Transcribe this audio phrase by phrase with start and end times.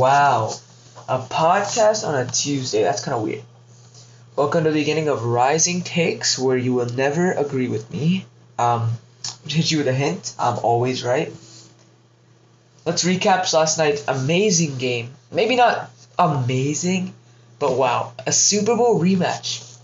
[0.00, 0.54] Wow.
[1.10, 2.82] A podcast on a Tuesday.
[2.82, 3.42] That's kind of weird.
[4.34, 8.24] Welcome to the beginning of Rising Takes, where you will never agree with me.
[8.58, 8.92] Um,
[9.46, 11.30] hit you with a hint, I'm always right.
[12.86, 15.10] Let's recap last night's amazing game.
[15.30, 17.12] Maybe not amazing,
[17.58, 18.14] but wow.
[18.26, 19.76] A Super Bowl rematch,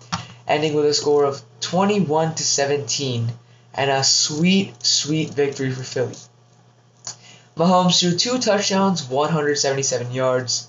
[0.49, 3.29] ending with a score of 21 to 17
[3.75, 6.17] and a sweet, sweet victory for Philly.
[7.57, 10.69] Mahomes threw two touchdowns, 177 yards,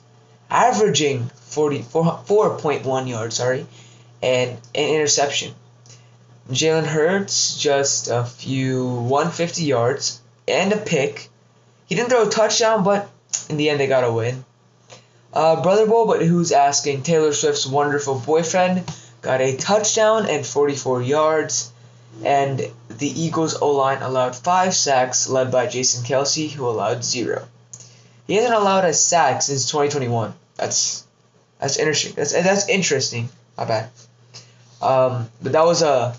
[0.50, 3.66] averaging 4.1 yards, sorry,
[4.22, 5.54] and an interception.
[6.50, 11.30] Jalen Hurts just a few 150 yards and a pick.
[11.88, 13.10] He didn't throw a touchdown, but
[13.50, 14.46] in the end they got a win.
[15.34, 17.04] Uh, Brother Bowl, but who's asking?
[17.04, 18.90] Taylor Swift's wonderful boyfriend
[19.22, 21.70] got a touchdown and 44 yards,
[22.24, 27.48] and the Eagles O line allowed five sacks, led by Jason Kelce, who allowed zero.
[28.26, 30.34] He hasn't allowed a sack since 2021.
[30.56, 31.06] That's
[31.60, 32.14] that's interesting.
[32.16, 33.30] That's that's interesting.
[33.58, 33.90] My bad.
[34.82, 36.16] Um, but that was a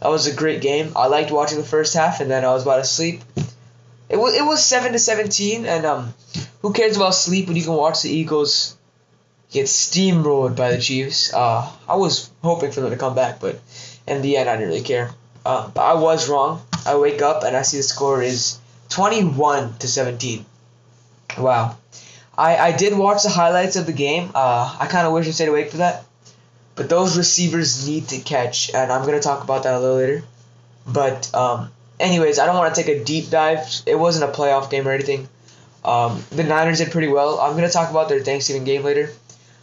[0.00, 0.92] that was a great game.
[0.96, 3.20] I liked watching the first half, and then I was about to sleep.
[4.08, 6.14] It was it was seven to seventeen, and um,
[6.62, 8.76] who cares about sleep when you can watch the Eagles
[9.50, 11.32] get steamrolled by the Chiefs?
[11.32, 13.60] Uh, I was hoping for them to come back, but
[14.06, 15.10] in the end, I didn't really care.
[15.44, 16.62] Uh, but I was wrong.
[16.86, 18.58] I wake up and I see the score is
[18.90, 20.44] 21 to 17.
[21.38, 21.76] Wow.
[22.36, 24.30] I, I did watch the highlights of the game.
[24.34, 26.04] Uh, I kind of wish I stayed awake for that.
[26.74, 29.96] But those receivers need to catch, and I'm going to talk about that a little
[29.96, 30.22] later.
[30.86, 33.66] But, um, anyways, I don't want to take a deep dive.
[33.84, 35.28] It wasn't a playoff game or anything.
[35.84, 37.38] Um, the Niners did pretty well.
[37.38, 39.10] I'm going to talk about their Thanksgiving game later.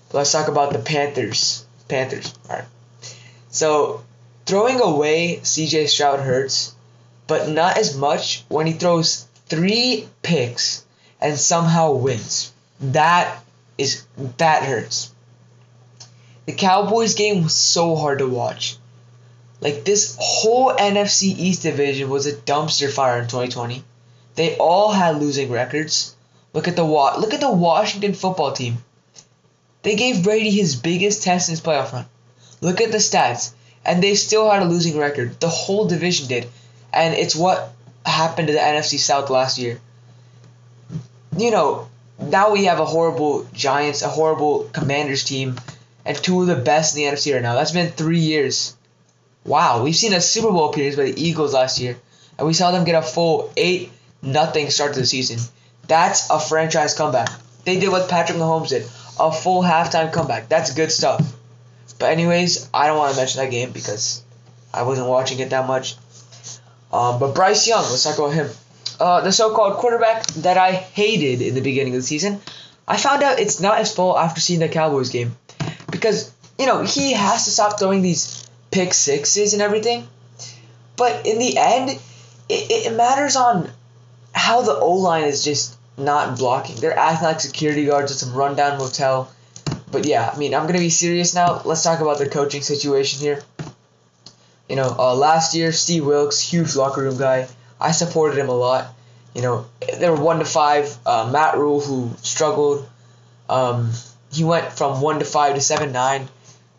[0.09, 1.65] But let's talk about the Panthers.
[1.87, 2.33] Panthers.
[2.49, 2.65] All right.
[3.49, 4.03] So,
[4.47, 6.73] throwing away CJ Stroud hurts,
[7.27, 10.85] but not as much when he throws three picks
[11.19, 12.53] and somehow wins.
[12.79, 13.43] That
[13.77, 14.03] is
[14.37, 15.11] that hurts.
[16.45, 18.77] The Cowboys game was so hard to watch.
[19.59, 23.83] Like this whole NFC East division was a dumpster fire in 2020.
[24.35, 26.15] They all had losing records.
[26.53, 28.77] Look at the look at the Washington football team.
[29.81, 32.05] They gave Brady his biggest test in his playoff run.
[32.61, 33.51] Look at the stats,
[33.87, 35.39] and they still had a losing record.
[35.39, 36.47] The whole division did,
[36.93, 37.73] and it's what
[38.05, 39.79] happened to the NFC South last year.
[41.37, 41.87] You know,
[42.19, 45.59] now we have a horrible Giants, a horrible Commanders team,
[46.05, 47.55] and two of the best in the NFC right now.
[47.55, 48.75] That's been three years.
[49.45, 51.97] Wow, we've seen a Super Bowl appearance by the Eagles last year,
[52.37, 55.39] and we saw them get a full eight nothing start to the season.
[55.87, 57.29] That's a franchise comeback.
[57.63, 58.83] They did what Patrick Mahomes did,
[59.17, 60.49] a full halftime comeback.
[60.49, 61.36] That's good stuff.
[61.99, 64.23] But anyways, I don't want to mention that game because
[64.73, 65.95] I wasn't watching it that much.
[66.91, 68.49] Um, but Bryce Young, let's talk about him
[68.99, 72.41] uh, the so-called quarterback that I hated in the beginning of the season,
[72.87, 75.35] I found out it's not his fault after seeing the Cowboys game,
[75.91, 80.07] because you know he has to stop throwing these pick sixes and everything,
[80.95, 82.01] but in the end, it,
[82.49, 83.69] it matters on
[84.31, 86.77] how the O line is just not blocking.
[86.77, 89.31] They're acting like security guards at some rundown motel.
[89.97, 91.59] But yeah, I mean, I'm gonna be serious now.
[91.65, 93.41] Let's talk about the coaching situation here.
[94.69, 97.47] You know, uh, last year Steve Wilks, huge locker room guy,
[97.81, 98.93] I supported him a lot.
[99.33, 99.65] You know,
[99.97, 100.95] they were one to five.
[101.03, 102.87] Uh, Matt Rhule, who struggled,
[103.49, 103.89] um,
[104.31, 106.29] he went from one to five to seven nine.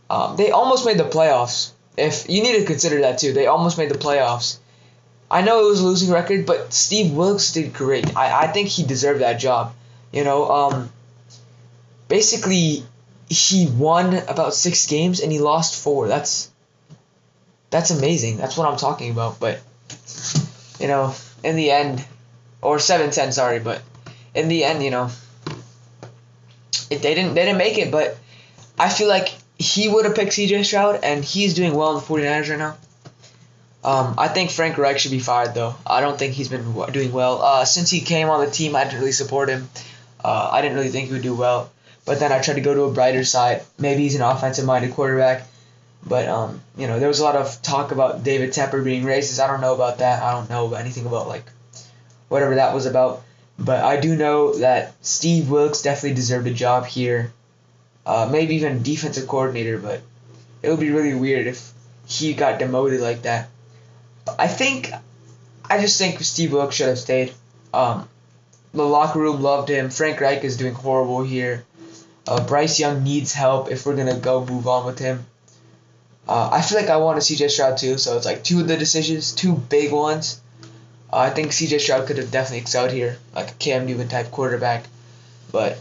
[0.08, 1.72] Um, they almost made the playoffs.
[1.96, 4.58] If you need to consider that too, they almost made the playoffs.
[5.28, 8.16] I know it was a losing record, but Steve Wilks did great.
[8.16, 9.74] I, I think he deserved that job.
[10.12, 10.92] You know, um,
[12.06, 12.84] basically
[13.28, 16.08] he won about six games and he lost four.
[16.08, 16.50] That's
[17.70, 18.38] that's amazing.
[18.38, 19.38] That's what I'm talking about.
[19.38, 19.60] But
[20.80, 22.04] you know, in the end,
[22.62, 23.82] or seven ten, sorry, but
[24.34, 25.10] in the end, you know,
[26.90, 27.90] it, they didn't they didn't make it.
[27.90, 28.16] But
[28.78, 29.28] I feel like
[29.58, 30.62] he would have picked C.J.
[30.62, 32.76] Stroud, and he's doing well in the 49ers right now.
[33.84, 35.74] Um, I think Frank Reich should be fired though.
[35.86, 37.42] I don't think he's been doing well.
[37.42, 39.69] Uh, since he came on the team, I didn't really support him.
[40.22, 41.70] Uh, I didn't really think he would do well.
[42.08, 43.60] But then I tried to go to a brighter side.
[43.78, 45.46] Maybe he's an offensive-minded quarterback.
[46.06, 49.38] But um, you know, there was a lot of talk about David Tepper being racist.
[49.38, 50.22] I don't know about that.
[50.22, 51.44] I don't know anything about like
[52.31, 53.22] whatever that was about.
[53.58, 57.31] But I do know that Steve Wilks definitely deserved a job here.
[58.06, 60.00] Uh, maybe even defensive coordinator, but
[60.62, 61.72] it would be really weird if
[62.06, 63.50] he got demoted like that.
[64.38, 64.93] I think,
[65.69, 67.34] I just think Steve Wilks should have stayed.
[67.75, 68.08] Um,
[68.72, 69.90] the locker room loved him.
[69.90, 71.66] Frank Reich is doing horrible here.
[72.28, 75.25] Uh, Bryce Young needs help if we're gonna go move on with him.
[76.28, 78.69] Uh, I feel like I want a CJ Stroud too, so it's like two of
[78.69, 80.38] the decisions, two big ones.
[81.10, 84.30] Uh, I think CJ Stroud could have definitely excelled here, like a Cam Newton type
[84.30, 84.84] quarterback.
[85.50, 85.78] But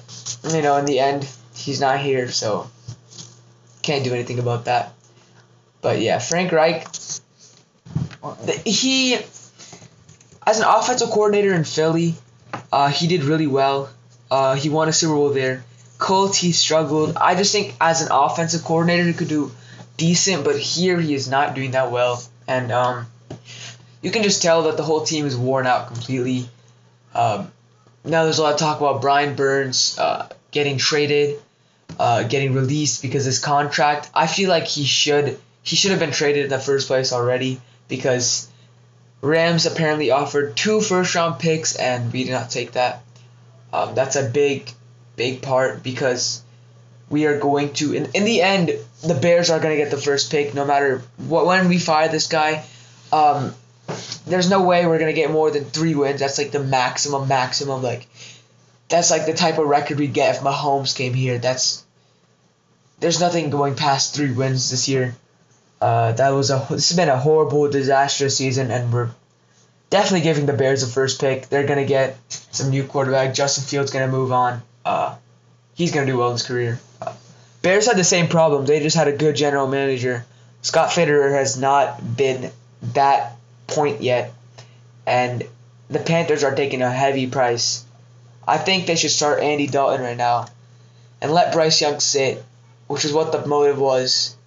[0.50, 2.70] you know, in the end, he's not here, so
[3.82, 4.94] can't do anything about that.
[5.82, 6.88] But yeah, Frank Reich,
[8.64, 9.16] he,
[10.46, 12.16] as an offensive coordinator in Philly,
[12.72, 13.90] uh, he did really well.
[14.32, 15.66] Uh, he won a Super Bowl there.
[15.98, 17.18] Colts, he struggled.
[17.18, 19.52] I just think as an offensive coordinator, he could do
[19.98, 22.24] decent, but here he is not doing that well.
[22.48, 23.08] And um,
[24.02, 26.48] you can just tell that the whole team is worn out completely.
[27.16, 27.52] Um,
[28.06, 31.40] now there's a lot of talk about Brian Burns uh, getting traded,
[32.00, 34.10] uh, getting released because his contract.
[34.14, 37.60] I feel like he should he should have been traded in the first place already
[37.90, 38.48] because
[39.22, 43.04] Rams apparently offered two first round picks and we did not take that.
[43.74, 44.72] Um, that's a big,
[45.18, 46.42] big part because
[47.10, 48.72] we are going to in, in the end
[49.06, 52.08] the Bears are going to get the first pick no matter what when we fire
[52.08, 52.64] this guy.
[53.12, 53.54] Um,
[54.26, 56.20] there's no way we're gonna get more than three wins.
[56.20, 57.82] That's like the maximum, maximum.
[57.82, 58.08] Like,
[58.90, 61.38] that's like the type of record we'd get if Mahomes came here.
[61.38, 61.84] That's
[63.00, 65.16] there's nothing going past three wins this year.
[65.80, 69.10] Uh, that was a this has been a horrible, disastrous season, and we're
[69.90, 71.48] definitely giving the Bears the first pick.
[71.48, 72.18] They're gonna get
[72.52, 73.34] some new quarterback.
[73.34, 74.62] Justin Fields gonna move on.
[74.88, 75.16] Uh,
[75.76, 76.80] he's gonna do well in his career.
[77.02, 77.12] Uh,
[77.62, 78.66] Bears had the same problem.
[78.66, 80.26] They just had a good general manager.
[80.62, 82.52] Scott Fitterer has not been
[82.94, 83.36] that
[83.68, 84.32] point yet,
[85.06, 85.44] and
[85.90, 87.84] the Panthers are taking a heavy price.
[88.48, 90.48] I think they should start Andy Dalton right now
[91.22, 92.42] and let Bryce Young sit,
[92.88, 94.38] which is what the motive was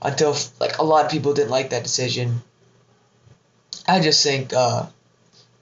[0.00, 2.42] until like a lot of people didn't like that decision.
[3.88, 4.86] I just think uh,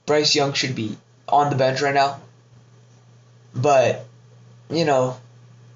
[0.05, 2.21] Bryce Young should be on the bench right now.
[3.55, 4.05] But
[4.71, 5.17] you know,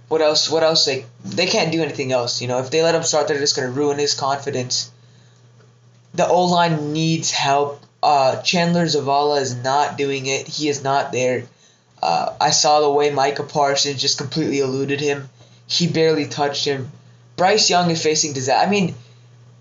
[0.08, 0.50] what else?
[0.50, 0.86] What else?
[0.86, 2.42] Like they can't do anything else.
[2.42, 4.90] You know, if they let him start, they're just gonna ruin his confidence
[6.14, 7.82] the O line needs help.
[8.02, 10.46] Uh, Chandler Zavala is not doing it.
[10.46, 11.44] He is not there.
[12.02, 15.28] Uh, I saw the way Micah Parsons just completely eluded him.
[15.66, 16.90] He barely touched him.
[17.36, 18.66] Bryce Young is facing disaster.
[18.66, 18.94] I mean,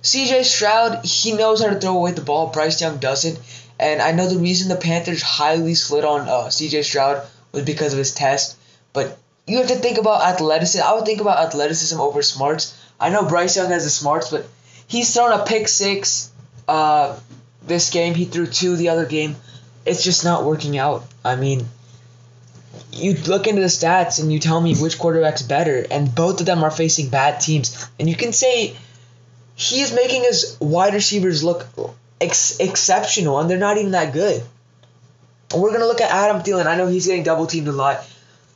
[0.01, 2.47] CJ Stroud, he knows how to throw away the ball.
[2.47, 3.39] Bryce Young doesn't.
[3.79, 7.93] And I know the reason the Panthers highly slid on uh, CJ Stroud was because
[7.93, 8.57] of his test.
[8.91, 9.17] But
[9.47, 10.83] you have to think about athleticism.
[10.83, 12.77] I would think about athleticism over smarts.
[12.99, 14.47] I know Bryce Young has the smarts, but
[14.87, 16.31] he's thrown a pick six
[16.67, 17.17] uh,
[17.65, 18.13] this game.
[18.13, 19.35] He threw two the other game.
[19.85, 21.03] It's just not working out.
[21.25, 21.65] I mean,
[22.91, 26.45] you look into the stats and you tell me which quarterback's better, and both of
[26.45, 27.87] them are facing bad teams.
[27.99, 28.75] And you can say
[29.55, 31.65] he is making his wide receivers look
[32.19, 34.43] ex- exceptional, and they're not even that good.
[35.51, 36.67] And we're gonna look at Adam Thielen.
[36.67, 38.05] I know he's getting double teamed a lot.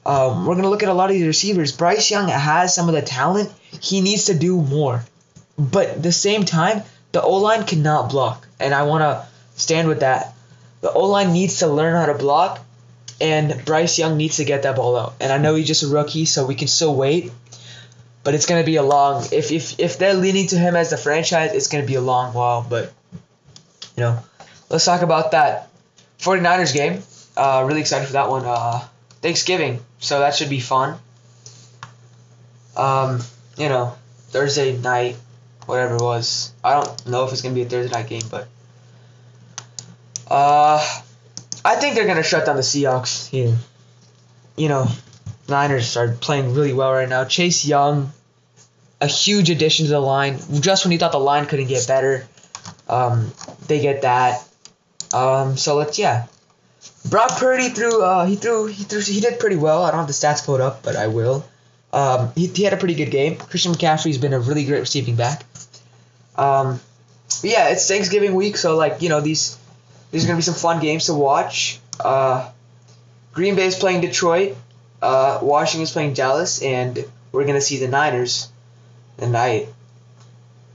[0.05, 1.71] Um, we're gonna look at a lot of these receivers.
[1.71, 3.51] Bryce Young has some of the talent.
[3.81, 5.03] He needs to do more,
[5.57, 9.25] but at the same time, the O line cannot block, and I want to
[9.55, 10.33] stand with that.
[10.81, 12.59] The O line needs to learn how to block,
[13.19, 15.13] and Bryce Young needs to get that ball out.
[15.19, 17.31] And I know he's just a rookie, so we can still wait,
[18.23, 19.25] but it's gonna be a long.
[19.31, 22.33] If if if they're leaning to him as the franchise, it's gonna be a long
[22.33, 22.65] while.
[22.69, 22.93] But
[23.97, 24.19] you know,
[24.69, 25.69] let's talk about that
[26.19, 27.01] 49ers game.
[27.35, 28.45] Uh, really excited for that one.
[28.45, 28.85] Uh,
[29.25, 30.99] Thanksgiving, so that should be fun.
[32.77, 33.21] Um,
[33.57, 33.95] you know,
[34.29, 35.15] Thursday night
[35.65, 36.51] whatever it was.
[36.63, 38.47] I don't know if it's gonna be a Thursday night game, but
[40.29, 40.77] uh,
[41.65, 43.57] I think they're gonna shut down the Seahawks here.
[44.55, 44.87] You know,
[45.49, 47.25] Niners are playing really well right now.
[47.25, 48.13] Chase Young,
[49.01, 50.37] a huge addition to the line.
[50.59, 52.27] Just when you thought the line couldn't get better,
[52.87, 53.31] um,
[53.65, 54.47] they get that.
[55.15, 56.27] Um, so let's yeah.
[57.09, 58.01] Brock Purdy threw.
[58.01, 58.65] Uh, he threw.
[58.67, 58.99] He threw.
[58.99, 59.83] He did pretty well.
[59.83, 61.45] I don't have the stats pulled up, but I will.
[61.93, 63.37] Um, he, he had a pretty good game.
[63.37, 65.45] Christian McCaffrey's been a really great receiving back.
[66.35, 66.81] Um,
[67.41, 69.57] yeah, it's Thanksgiving week, so like you know these
[70.11, 71.79] these are gonna be some fun games to watch.
[71.99, 72.49] Uh,
[73.33, 74.57] Green Bay's playing Detroit.
[75.01, 78.49] Uh, Washington's playing Dallas, and we're gonna see the Niners
[79.17, 79.67] tonight.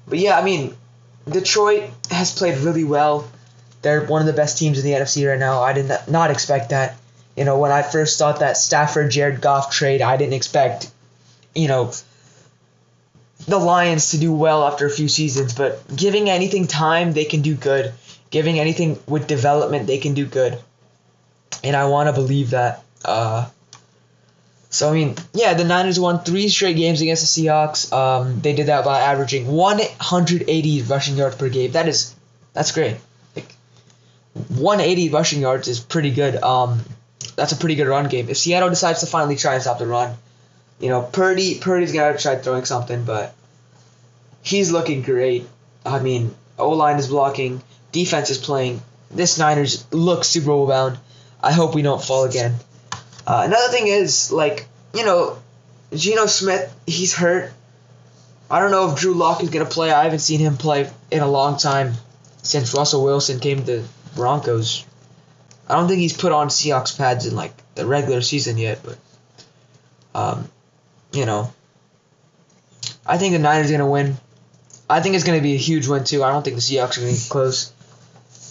[0.06, 0.76] But yeah, I mean,
[1.28, 3.28] Detroit has played really well.
[3.82, 5.62] They're one of the best teams in the NFC right now.
[5.62, 6.96] I did not expect that.
[7.36, 10.90] You know, when I first thought that Stafford Jared Goff trade, I didn't expect,
[11.54, 11.92] you know,
[13.46, 17.40] the Lions to do well after a few seasons, but giving anything time, they can
[17.40, 17.92] do good.
[18.30, 20.58] Giving anything with development, they can do good.
[21.64, 22.84] And I want to believe that.
[23.04, 23.48] Uh,
[24.68, 27.92] so, I mean, yeah, the Niners won three straight games against the Seahawks.
[27.92, 31.72] Um, they did that by averaging 180 rushing yards per game.
[31.72, 32.14] That is,
[32.52, 32.98] that's great.
[34.48, 36.36] Like, 180 rushing yards is pretty good.
[36.36, 36.80] Um,
[37.36, 38.28] that's a pretty good run game.
[38.28, 40.14] If Seattle decides to finally try and stop the run,
[40.78, 43.34] you know, Purdy Purdy's gotta try throwing something, but
[44.42, 45.46] he's looking great.
[45.84, 48.82] I mean, O line is blocking, defense is playing.
[49.10, 50.98] This Niners look Super Bowl bound.
[51.42, 52.54] I hope we don't fall again.
[53.26, 55.38] Uh, another thing is like you know,
[55.94, 57.52] Geno Smith, he's hurt.
[58.50, 59.90] I don't know if Drew Lock is gonna play.
[59.90, 61.94] I haven't seen him play in a long time
[62.42, 64.84] since Russell Wilson came to Broncos.
[65.68, 68.98] I don't think he's put on Seahawks pads in like the regular season yet, but
[70.14, 70.50] um,
[71.12, 71.52] you know,
[73.06, 74.16] I think the Niners are gonna win.
[74.88, 76.24] I think it's gonna be a huge win too.
[76.24, 77.72] I don't think the Seahawks are gonna get close.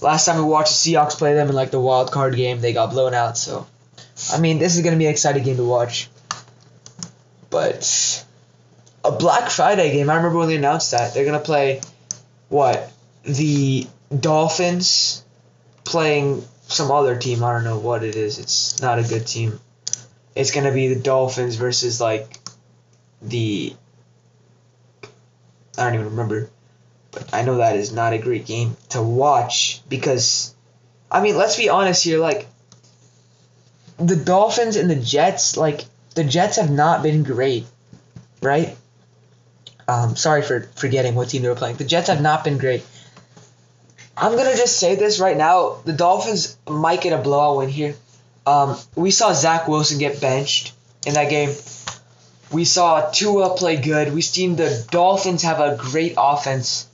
[0.01, 2.71] Last time we watched the Seahawks play them in like the wild card game, they
[2.71, 3.37] got blown out.
[3.37, 3.67] So,
[4.31, 6.09] I mean, this is gonna be an exciting game to watch.
[7.49, 8.25] But
[9.03, 10.09] a Black Friday game.
[10.09, 11.81] I remember when they announced that they're gonna play
[12.47, 12.91] what
[13.23, 13.87] the
[14.17, 15.23] Dolphins
[15.89, 17.43] playing some other team.
[17.43, 18.37] I don't know what it is.
[18.37, 19.59] It's not a good team.
[20.35, 22.37] It's gonna be the Dolphins versus like
[23.21, 23.73] the
[25.77, 26.49] I don't even remember.
[27.11, 30.53] But I know that is not a great game to watch because
[31.11, 32.47] I mean, let's be honest here, like
[33.97, 37.65] the Dolphins and the Jets, like the Jets have not been great,
[38.43, 38.77] right?
[39.87, 41.77] Um, sorry for forgetting what team they were playing.
[41.77, 42.85] The Jets have not been great.
[44.19, 47.95] I'm gonna just say this right now: the Dolphins might get a blowout win here.
[48.45, 50.73] Um, we saw Zach Wilson get benched
[51.05, 51.55] in that game.
[52.51, 54.13] We saw Tua play good.
[54.13, 56.87] We've seen the Dolphins have a great offense.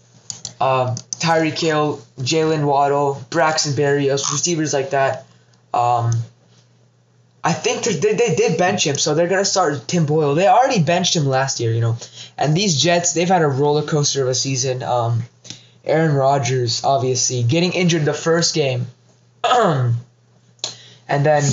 [0.60, 5.26] Um, Tyreek Hill, Jaylen Waddle, Braxton Berrios, receivers like that.
[5.74, 6.12] Um,
[7.44, 10.36] I think they, they did bench him, so they're gonna start Tim Boyle.
[10.36, 11.98] They already benched him last year, you know.
[12.38, 14.84] And these Jets, they've had a roller coaster of a season.
[14.84, 15.24] Um,
[15.86, 18.88] Aaron Rodgers, obviously, getting injured the first game,
[19.44, 19.96] and
[21.08, 21.44] then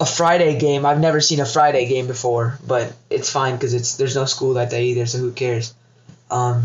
[0.00, 0.86] a Friday game.
[0.86, 4.54] I've never seen a Friday game before, but it's fine because it's there's no school
[4.54, 5.74] that day either, so who cares?
[6.30, 6.64] Um,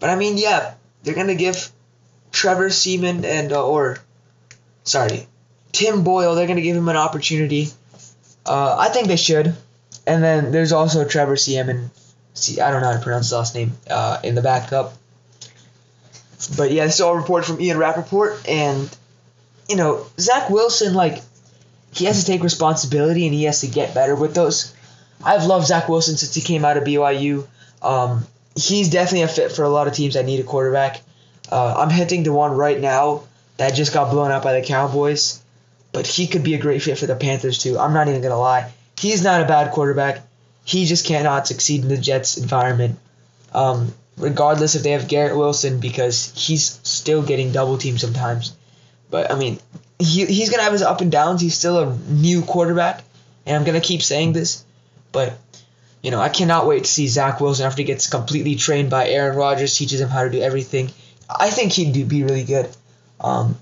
[0.00, 1.70] but I mean, yeah, they're gonna give
[2.30, 3.98] Trevor Seaman and uh, or
[4.82, 5.26] sorry,
[5.72, 6.34] Tim Boyle.
[6.34, 7.68] They're gonna give him an opportunity.
[8.44, 9.54] Uh, I think they should.
[10.06, 11.90] And then there's also Trevor Seaman.
[12.34, 13.72] See, I don't know how to pronounce his last name.
[13.88, 14.94] Uh, in the backup.
[16.56, 18.94] But yeah, this is all reported from Ian Rapoport, and
[19.68, 21.22] you know Zach Wilson like
[21.92, 24.74] he has to take responsibility and he has to get better with those.
[25.24, 27.46] I've loved Zach Wilson since he came out of BYU.
[27.80, 28.26] Um,
[28.56, 31.00] he's definitely a fit for a lot of teams that need a quarterback.
[31.50, 33.22] Uh, I'm hinting to one right now
[33.56, 35.42] that just got blown out by the Cowboys,
[35.92, 37.78] but he could be a great fit for the Panthers too.
[37.78, 38.72] I'm not even gonna lie.
[38.98, 40.22] He's not a bad quarterback.
[40.64, 42.98] He just cannot succeed in the Jets environment.
[43.52, 48.56] Um, regardless if they have Garrett Wilson because he's still getting double teamed sometimes.
[49.10, 49.58] But I mean,
[49.98, 51.40] he, he's gonna have his up and downs.
[51.40, 53.02] He's still a new quarterback,
[53.46, 54.64] and I'm gonna keep saying this,
[55.12, 55.38] but
[56.02, 59.08] you know I cannot wait to see Zach Wilson after he gets completely trained by
[59.08, 60.90] Aaron Rodgers, teaches him how to do everything.
[61.28, 62.68] I think he'd do, be really good.
[63.20, 63.56] Um,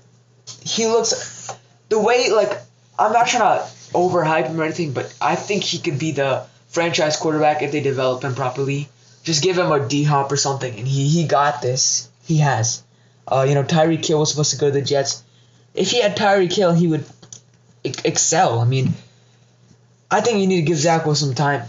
[0.63, 1.53] he looks
[1.89, 2.59] the way like
[2.97, 6.45] I'm not trying to overhype him or anything, but I think he could be the
[6.73, 8.89] franchise quarterback if they develop him properly.
[9.23, 12.09] Just give him a D hop or something, and he he got this.
[12.25, 12.83] He has.
[13.25, 15.23] Uh, you know, Tyreek Hill was supposed to go to the Jets
[15.73, 17.05] if he had Tyreek Hill, he would
[17.83, 18.59] excel.
[18.59, 18.93] I mean,
[20.09, 21.67] I think you need to give Zach Wilson some time.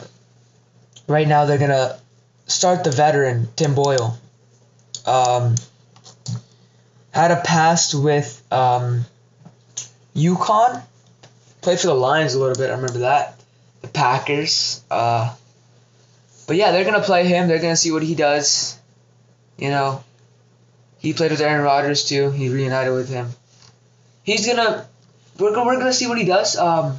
[1.06, 1.98] Right now, they're gonna
[2.46, 4.18] start the veteran Tim Boyle.
[5.06, 5.54] Um,
[7.10, 9.04] had a past with um,
[10.14, 10.82] UConn.
[11.60, 12.70] Played for the Lions a little bit.
[12.70, 13.40] I remember that.
[13.94, 14.82] Packers.
[14.90, 15.34] Uh,
[16.46, 17.48] but yeah, they're gonna play him.
[17.48, 18.78] They're gonna see what he does.
[19.56, 20.04] You know,
[20.98, 22.30] he played with Aaron Rodgers too.
[22.30, 23.28] He reunited with him
[24.24, 24.86] he's gonna
[25.38, 26.56] we're gonna, we're gonna see what he does.
[26.56, 26.98] Um,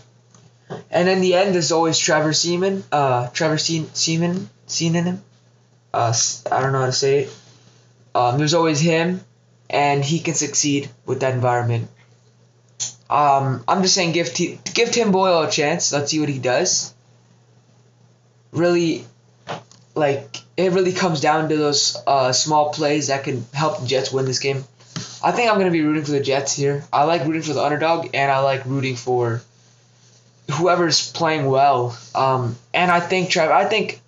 [0.89, 2.83] and in the end, there's always Trevor Seaman.
[2.91, 5.21] Uh, Trevor Se- Seaman, Seaman.
[5.93, 6.13] Uh,
[6.51, 7.37] I don't know how to say it.
[8.13, 9.21] Um, there's always him,
[9.69, 11.89] and he can succeed with that environment.
[13.09, 15.91] Um, I'm just saying, give T- give Tim Boyle a chance.
[15.91, 16.93] Let's see what he does.
[18.51, 19.05] Really,
[19.93, 24.11] like it really comes down to those uh, small plays that can help the Jets
[24.11, 24.63] win this game.
[25.23, 26.83] I think I'm gonna be rooting for the Jets here.
[26.91, 29.41] I like rooting for the underdog, and I like rooting for
[30.51, 31.97] whoever's playing well.
[32.13, 33.99] Um, and I think Trev, I think,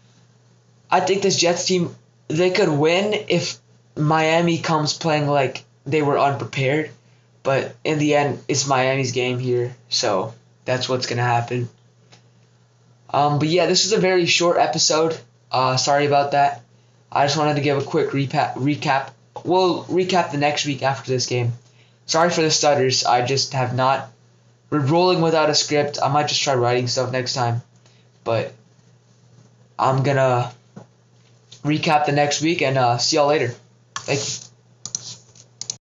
[0.89, 1.95] I think this Jets team
[2.27, 3.57] they could win if
[3.95, 6.91] Miami comes playing like they were unprepared.
[7.47, 10.33] But in the end, it's Miami's game here, so
[10.65, 11.69] that's what's gonna happen.
[13.09, 15.17] Um, but yeah, this is a very short episode.
[15.49, 16.61] Uh, sorry about that.
[17.09, 19.11] I just wanted to give a quick recap recap
[19.45, 21.53] we'll recap the next week after this game.
[22.05, 23.05] Sorry for the stutters.
[23.05, 24.09] I just have not.
[24.69, 25.99] We're rolling without a script.
[26.03, 27.61] I might just try writing stuff next time,
[28.25, 28.51] but
[29.79, 30.51] I'm gonna
[31.63, 33.53] recap the next week and uh, see y'all later.
[33.99, 34.46] Thank you.